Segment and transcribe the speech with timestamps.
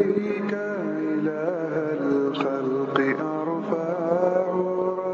[0.00, 3.96] إليك إله الخلق أرفع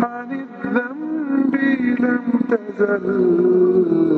[0.04, 1.56] عن الذنب
[2.00, 4.17] لم تزل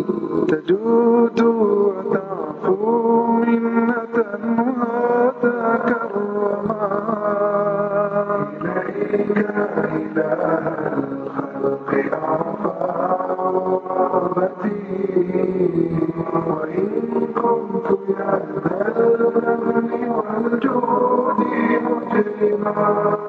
[18.08, 21.39] بالأذهان والجود
[21.83, 23.28] مجرما.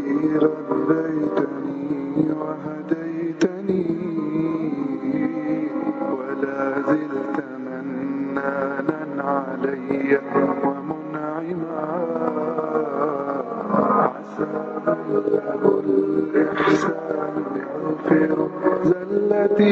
[15.11, 18.49] يرحم الإحسان يغفر
[18.83, 19.71] زلتي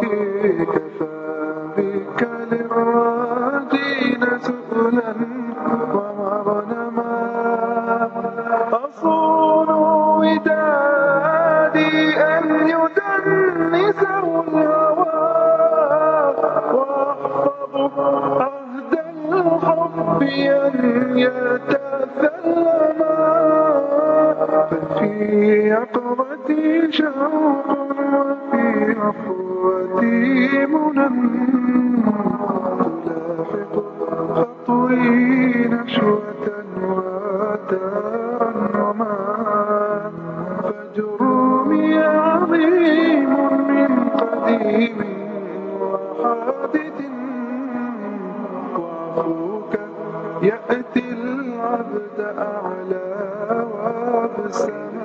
[0.00, 0.10] ki
[0.72, 1.43] keser.
[30.54, 31.08] قادمنا
[33.06, 33.74] لاحق
[34.34, 36.46] خطوي نشوة
[36.80, 39.16] وداء وما
[40.62, 43.30] فجرومي عظيم
[43.68, 44.98] من قديم
[45.80, 46.98] وحادث
[48.78, 49.72] وأخوك
[50.42, 53.06] يأتي العبد أعلى
[53.74, 55.04] وابسما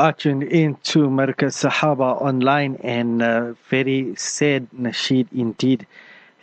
[0.00, 5.86] are tuned in to Sahaba online and uh, very sad nasheed indeed.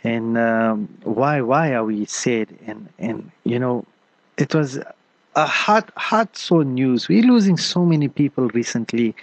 [0.04, 2.46] And um, why why are we sad?
[2.68, 3.84] And and you know,
[4.36, 4.78] it was
[5.34, 7.08] a hard hard sore news.
[7.08, 9.16] We're losing so many people recently.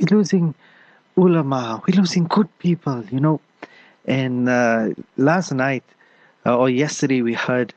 [0.00, 0.54] We're losing
[1.16, 1.80] ulama.
[1.86, 3.04] We're losing good people.
[3.12, 3.40] You know,
[4.06, 5.84] and uh, last night
[6.44, 7.72] uh, or yesterday we heard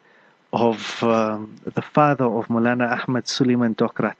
[0.51, 4.17] of um, the father of Mulana Ahmad Suleiman Dockrat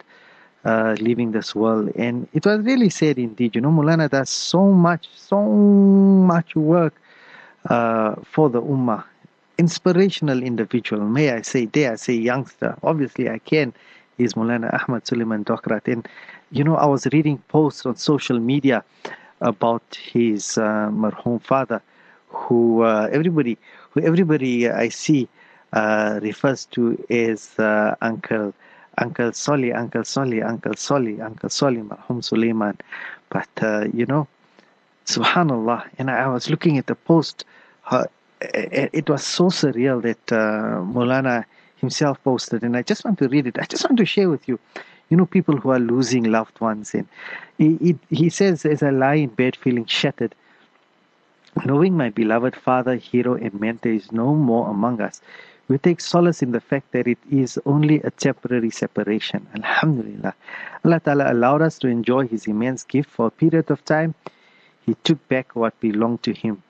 [0.65, 1.91] uh, leaving this world.
[1.95, 3.55] And it was really sad indeed.
[3.55, 6.93] You know, Mulana does so much, so much work
[7.69, 9.03] uh, for the Ummah.
[9.57, 12.75] Inspirational individual, may I say, dare I say, youngster.
[12.83, 13.73] Obviously, I can.
[14.17, 15.91] Is Mulana Ahmad Suleiman Dockrat.
[15.91, 16.07] And,
[16.51, 18.83] you know, I was reading posts on social media
[19.39, 21.81] about his uh, marhum father,
[22.27, 23.57] who uh, everybody,
[23.89, 25.27] who everybody I see
[25.73, 28.53] uh, refers to as uh, Uncle
[28.97, 32.77] Uncle Soli, Uncle Soli, Uncle Soli, Uncle Soli, Marhum Suleiman.
[33.29, 34.27] But, uh, you know,
[35.05, 37.45] subhanallah, and I, was looking at the post,
[38.41, 41.43] it, was so surreal that uh,
[41.77, 43.57] himself posted, and I just want to read it.
[43.59, 44.59] I just want to share with you,
[45.09, 46.93] you know, people who are losing loved ones.
[46.93, 47.07] And
[47.57, 50.35] he says, as I lie in bed feeling shattered,
[51.65, 55.21] knowing my beloved father, hero, and mentor is no more among us,
[55.67, 59.47] we take solace in the fact that it is only a temporary separation.
[59.55, 60.33] Alhamdulillah.
[60.83, 64.13] Allah Ta'ala allowed us to enjoy His immense gift for a period of time.
[64.85, 66.61] He took back what belonged to Him.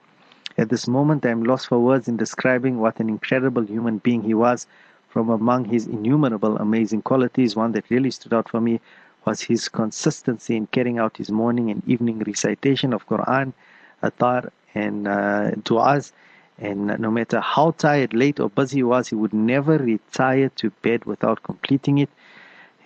[0.57, 4.21] At this moment, I am lost for words in describing what an incredible human being
[4.23, 4.67] he was.
[5.07, 8.79] From among his innumerable amazing qualities, one that really stood out for me
[9.25, 13.53] was his consistency in carrying out his morning and evening recitation of Quran,
[14.03, 16.11] Atar, and uh, du'as
[16.61, 20.69] and no matter how tired, late, or busy he was, he would never retire to
[20.83, 22.09] bed without completing it.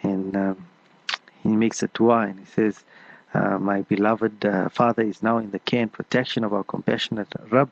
[0.02, 0.66] And um,
[1.44, 2.86] he makes a dua and he says,
[3.34, 7.28] uh, My beloved uh, Father is now in the care and protection of our compassionate
[7.50, 7.70] Rabb.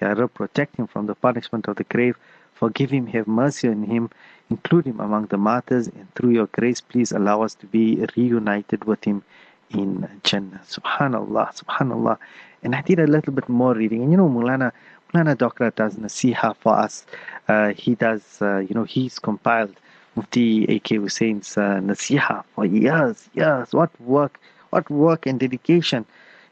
[0.00, 2.18] Ya Rabb, protect him from the punishment of the grave.
[2.54, 4.10] Forgive him, have mercy on him,
[4.50, 8.84] include him among the martyrs, and through your grace, please allow us to be reunited
[8.86, 9.22] with him
[9.70, 10.62] in Jannah.
[10.66, 12.18] Subhanallah, Subhanallah.
[12.64, 14.02] And I did a little bit more reading.
[14.02, 14.72] And you know, Mulana,
[15.14, 17.06] Mulana Dockrat does nasiha for us.
[17.46, 19.76] Uh, he does, uh, you know, he's compiled
[20.16, 20.96] Mufti A.K.
[20.96, 23.72] Hoosen's uh, nasiha for years, years.
[23.72, 24.40] What work,
[24.70, 26.04] what work and dedication.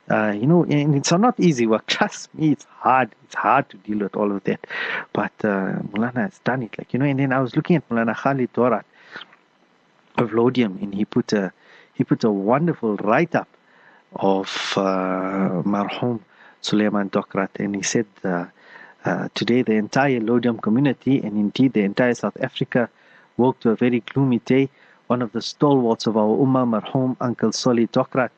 [0.08, 1.86] Uh, you know, and it's not easy work.
[1.88, 3.12] Trust me, it's hard.
[3.24, 4.64] It's hard to deal with all of that.
[5.12, 6.76] But uh, Mulana has done it.
[6.78, 8.84] Like, you know, and then I was looking at Mulana Khalid Dorat
[10.18, 11.52] of Laudium, and he put a,
[11.94, 13.48] he put a wonderful write up
[14.14, 16.20] of uh, Marhum
[16.62, 18.46] Suleiman Dockrat, and he said, uh,
[19.04, 22.88] uh, Today, the entire Laudium community, and indeed the entire South Africa,
[23.36, 24.70] woke to a very gloomy day.
[25.08, 28.30] One of the stalwarts of our Ummah, Marhum Uncle Soli Dockrat,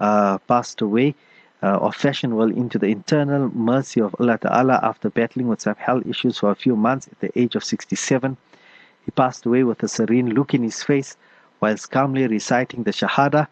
[0.00, 1.14] uh, passed away.
[1.62, 5.76] Uh, or fashioned well into the internal mercy of Allah Ta'ala after battling with some
[5.76, 8.36] health issues for a few months at the age of 67.
[9.06, 11.16] He passed away with a serene look in his face
[11.60, 13.48] whilst calmly reciting the Shahada.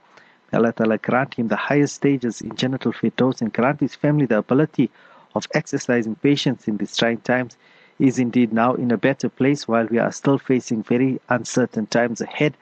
[0.54, 4.38] Allah Ta'ala grant him the highest stages in Jannatul Firdaus and grant his family the
[4.38, 4.90] ability
[5.35, 7.56] of exercising patience in these trying times.
[7.99, 11.87] He is indeed now in a better place while we are still facing very uncertain
[11.87, 12.54] times ahead.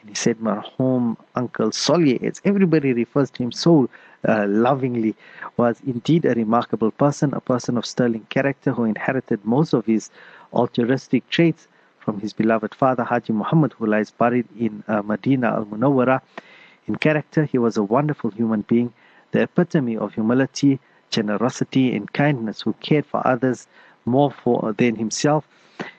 [0.00, 3.88] And he said, Marhum Uncle Solye, as everybody refers to him so
[4.26, 5.14] uh, lovingly,
[5.56, 10.10] was indeed a remarkable person, a person of sterling character who inherited most of his
[10.52, 11.68] altruistic traits
[12.00, 16.20] from his beloved father, Haji Muhammad, who lies buried in uh, Medina al Munawwara.
[16.88, 18.94] In character, he was a wonderful human being,
[19.32, 20.80] the epitome of humility,
[21.10, 23.66] generosity, and kindness, who cared for others
[24.06, 25.46] more for than himself.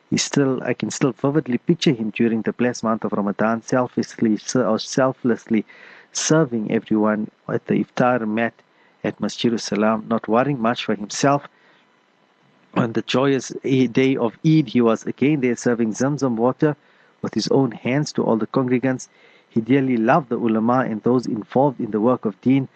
[0.09, 4.39] He still, I can still vividly picture him during the blessed month of Ramadan, selflessly
[4.55, 5.63] or selflessly
[6.11, 8.55] serving everyone at the iftar mat
[9.03, 11.47] at Masjid Salam, not worrying much for himself.
[12.73, 16.75] On the joyous eh, day of Eid, he was again there serving Zamzam water
[17.21, 19.07] with his own hands to all the congregants.
[19.49, 22.67] He dearly loved the ulama and those involved in the work of deen.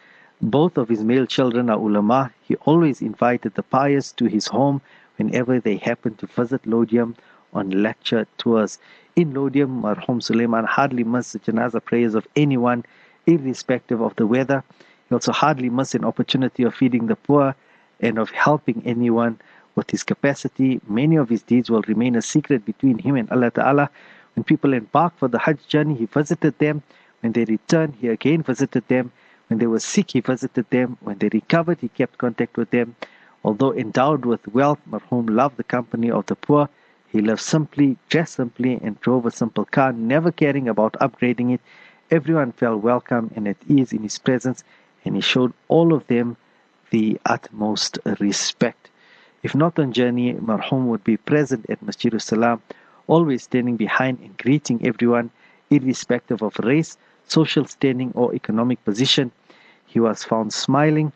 [0.41, 2.31] Both of his male children are ulama.
[2.41, 4.81] He always invited the pious to his home
[5.17, 7.15] whenever they happened to visit Laudium
[7.53, 8.79] on lecture tours.
[9.15, 12.83] In Laudium, Marhum Suleiman hardly missed the janazah prayers of anyone,
[13.27, 14.63] irrespective of the weather.
[15.07, 17.55] He also hardly missed an opportunity of feeding the poor
[17.99, 19.39] and of helping anyone
[19.75, 20.81] with his capacity.
[20.87, 23.89] Many of his deeds will remain a secret between him and Allah Ta'ala.
[24.35, 26.83] When people embarked for the Hajj journey, he visited them.
[27.21, 29.11] When they returned, he again visited them.
[29.47, 30.97] When they were sick, he visited them.
[31.01, 32.95] When they recovered, he kept contact with them.
[33.43, 36.69] Although endowed with wealth, Marhum loved the company of the poor.
[37.07, 41.61] He lived simply, dressed simply, and drove a simple car, never caring about upgrading it.
[42.09, 44.63] Everyone felt welcome and at ease in his presence,
[45.05, 46.37] and he showed all of them
[46.89, 48.89] the utmost respect.
[49.43, 52.61] If not on journey, Marhum would be present at Masjid Salam,
[53.07, 55.29] always standing behind and greeting everyone,
[55.69, 59.31] irrespective of race, social standing, or economic position.
[59.85, 61.11] He was found smiling,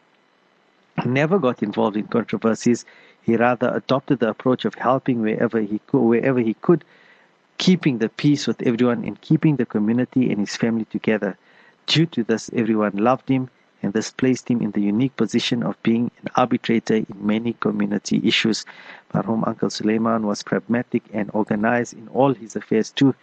[1.06, 2.86] never got involved in controversies.
[3.22, 6.84] He rather adopted the approach of helping wherever he could, wherever he could,
[7.58, 11.38] keeping the peace with everyone and keeping the community and his family together.
[11.88, 13.50] Due to this, everyone loved him,
[13.82, 18.22] and this placed him in the unique position of being an arbitrator in many community
[18.24, 18.66] issues.
[19.14, 23.14] Marhum Uncle Suleiman was pragmatic and organized in all his affairs too.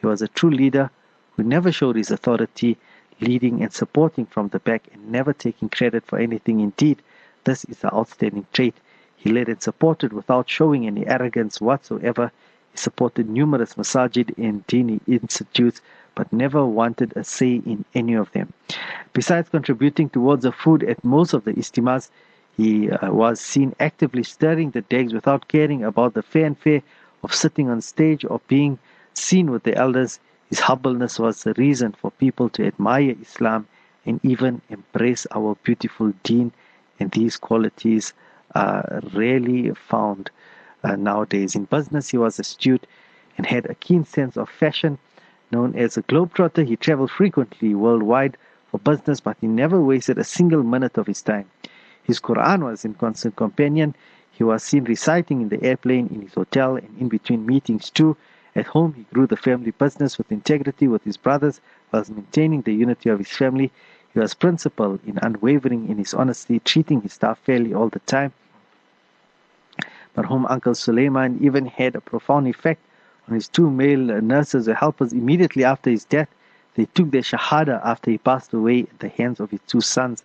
[0.00, 0.90] He was a true leader
[1.36, 2.76] who never showed his authority,
[3.20, 6.60] leading and supporting from the back and never taking credit for anything.
[6.60, 7.00] Indeed,
[7.44, 8.74] this is an outstanding trait.
[9.16, 12.32] He led and supported without showing any arrogance whatsoever.
[12.72, 15.80] He supported numerous masajid and dini institutes,
[16.14, 18.52] but never wanted a say in any of them.
[19.12, 22.10] Besides contributing towards the food at most of the istimas,
[22.56, 26.82] he uh, was seen actively stirring the dags without caring about the fanfare
[27.22, 28.78] of sitting on stage or being
[29.14, 30.18] seen with the elders.
[30.50, 33.66] His humbleness was the reason for people to admire Islam
[34.04, 36.52] and even embrace our beautiful deen,
[37.00, 38.12] and these qualities
[38.54, 40.30] are rarely found
[40.84, 41.54] uh, nowadays.
[41.54, 42.86] In business, he was astute
[43.38, 44.98] and had a keen sense of fashion.
[45.52, 48.38] Known as a globetrotter, he traveled frequently worldwide
[48.70, 51.50] for business, but he never wasted a single minute of his time.
[52.02, 53.94] His Quran was in constant companion.
[54.30, 58.16] He was seen reciting in the airplane, in his hotel, and in between meetings too.
[58.56, 61.60] At home, he grew the family business with integrity with his brothers,
[61.92, 63.70] whilst maintaining the unity of his family.
[64.14, 68.32] He was principled and unwavering in his honesty, treating his staff fairly all the time.
[70.14, 72.80] But Marhum Uncle Suleiman even had a profound effect
[73.32, 76.28] his two male nurses or helpers immediately after his death.
[76.74, 80.24] They took their shahada after he passed away at the hands of his two sons,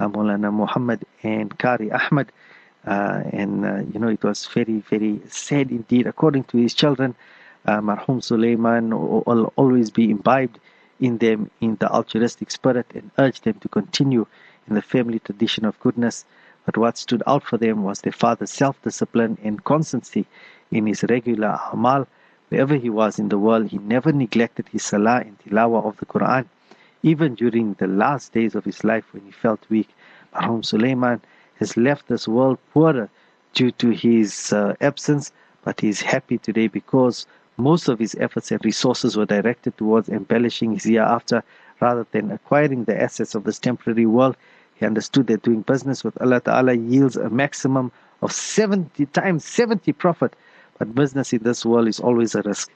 [0.00, 2.32] uh, Muhammad and Kari Ahmad.
[2.86, 6.06] Uh, and uh, you know, it was very, very sad indeed.
[6.06, 7.14] According to his children,
[7.66, 10.58] uh, Marhum Suleiman will always be imbibed
[11.00, 14.26] in them in the altruistic spirit and urge them to continue
[14.68, 16.24] in the family tradition of goodness.
[16.66, 20.26] But what stood out for them was their father's self discipline and constancy
[20.70, 22.06] in his regular amal.
[22.48, 26.06] Wherever he was in the world, he never neglected his salah and tilawah of the
[26.06, 26.46] Quran.
[27.02, 29.88] Even during the last days of his life when he felt weak,
[30.34, 31.20] Marhum Suleiman
[31.56, 33.08] has left this world poorer
[33.52, 35.32] due to his uh, absence,
[35.62, 40.08] but he is happy today because most of his efforts and resources were directed towards
[40.08, 41.42] embellishing his hereafter
[41.80, 44.36] rather than acquiring the assets of this temporary world.
[44.74, 49.92] He understood that doing business with Allah Ta'ala yields a maximum of 70 times 70
[49.92, 50.34] profit,
[50.78, 52.70] but business in this world is always a risk.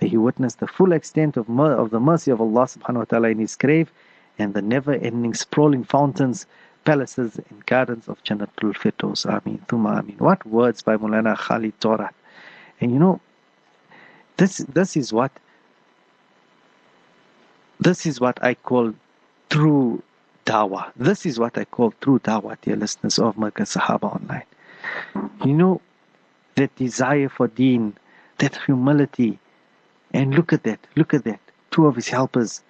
[0.00, 3.04] May he witness the full extent of, mer- of the mercy of Allah subhanahu wa
[3.04, 3.90] ta'ala in his grave
[4.38, 6.46] and the never ending sprawling fountains,
[6.84, 9.26] palaces, and gardens of Jannatul Firdaus.
[9.26, 9.58] Ameen.
[9.68, 10.18] Thumma Ameen.
[10.18, 12.10] What words by Mulana Khalid Torah.
[12.80, 13.20] And you know,
[14.38, 15.32] this this is what
[17.78, 18.94] this is what I call
[19.50, 20.02] true
[20.46, 20.90] dawah.
[20.96, 24.44] This is what I call true dawah, dear listeners of Markaz Sahaba Online.
[25.44, 25.80] You know,
[26.56, 27.96] that desire for deen,
[28.38, 29.38] that humility,
[30.12, 31.40] and look at that, look at that.
[31.70, 32.62] Two of his helpers,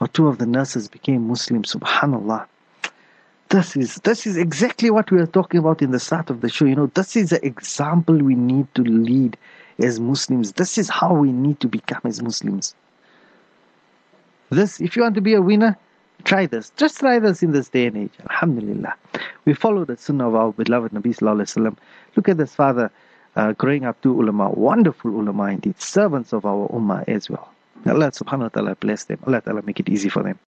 [0.00, 2.46] or two of the nurses became Muslims, subhanAllah.
[3.50, 6.48] This is this is exactly what we are talking about in the start of the
[6.48, 6.64] show.
[6.64, 9.36] You know, this is the example we need to lead
[9.78, 10.52] as Muslims.
[10.52, 12.74] This is how we need to become as Muslims.
[14.50, 15.76] This, if you want to be a winner,
[16.24, 16.70] try this.
[16.76, 18.12] Just try this in this day and age.
[18.30, 18.94] Alhamdulillah.
[19.44, 21.76] We follow the sunnah of our beloved Nabi Sallallahu Alaihi Wasallam.
[22.16, 22.90] Look at this father
[23.36, 27.50] uh, growing up to ulama, wonderful ulama indeed, servants of our ummah as well.
[27.86, 29.18] Allah subhanahu wa ta'ala bless them.
[29.26, 30.38] Allah ta'ala make it easy for them.